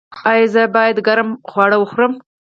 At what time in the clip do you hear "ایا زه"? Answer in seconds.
0.31-0.63